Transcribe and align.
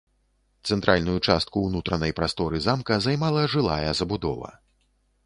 Цэнтральную 0.71 1.17
частку 1.33 1.63
ўнутранай 1.67 2.15
прасторы 2.19 2.63
замка 2.65 2.97
займала 3.07 3.47
жылая 3.57 3.91
забудова. 4.01 4.49